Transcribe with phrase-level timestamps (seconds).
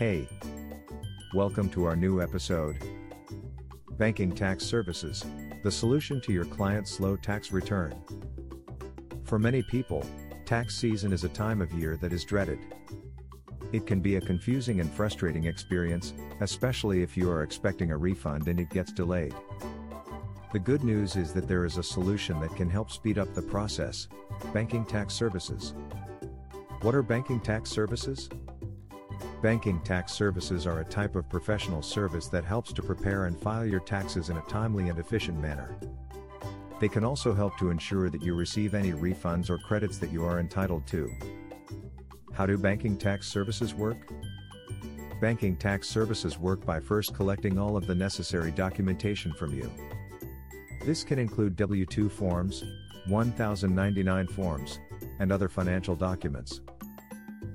[0.00, 0.26] Hey!
[1.34, 2.78] Welcome to our new episode.
[3.98, 5.26] Banking Tax Services,
[5.62, 7.94] the solution to your client's slow tax return.
[9.24, 10.02] For many people,
[10.46, 12.60] tax season is a time of year that is dreaded.
[13.72, 18.48] It can be a confusing and frustrating experience, especially if you are expecting a refund
[18.48, 19.34] and it gets delayed.
[20.54, 23.42] The good news is that there is a solution that can help speed up the
[23.42, 24.08] process
[24.54, 25.74] banking tax services.
[26.80, 28.30] What are banking tax services?
[29.42, 33.64] Banking tax services are a type of professional service that helps to prepare and file
[33.64, 35.78] your taxes in a timely and efficient manner.
[36.78, 40.26] They can also help to ensure that you receive any refunds or credits that you
[40.26, 41.10] are entitled to.
[42.34, 43.96] How do banking tax services work?
[45.22, 49.72] Banking tax services work by first collecting all of the necessary documentation from you.
[50.84, 52.64] This can include W 2 forms,
[53.06, 54.80] 1099 forms,
[55.18, 56.60] and other financial documents.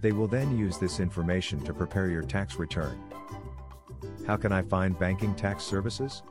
[0.00, 2.98] They will then use this information to prepare your tax return.
[4.26, 6.22] How can I find banking tax services?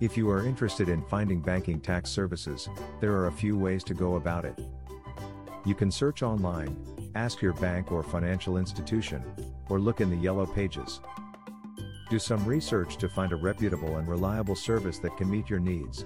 [0.00, 2.68] If you are interested in finding banking tax services,
[3.00, 4.58] there are a few ways to go about it.
[5.64, 6.76] You can search online,
[7.14, 9.24] ask your bank or financial institution,
[9.70, 11.00] or look in the yellow pages.
[12.10, 16.04] Do some research to find a reputable and reliable service that can meet your needs.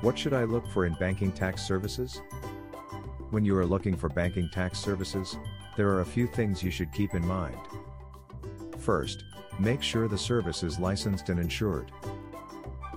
[0.00, 2.20] What should I look for in banking tax services?
[3.32, 5.38] When you are looking for banking tax services,
[5.74, 7.56] there are a few things you should keep in mind.
[8.76, 9.24] First,
[9.58, 11.90] make sure the service is licensed and insured.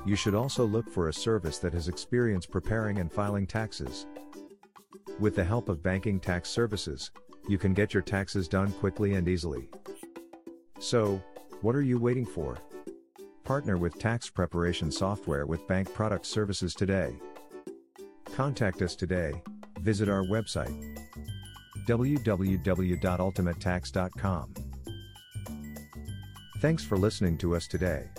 [0.06, 4.08] You should also look for a service that has experience preparing and filing taxes.
[5.22, 7.11] With the help of banking tax services,
[7.47, 9.69] you can get your taxes done quickly and easily.
[10.80, 11.23] So,
[11.61, 12.58] what are you waiting for?
[13.45, 17.16] Partner with tax preparation software with Bank Product Services today.
[18.33, 19.41] Contact us today,
[19.86, 20.73] visit our website
[21.88, 24.53] www.ultimatetax.com.
[26.59, 28.09] Thanks for listening to us today.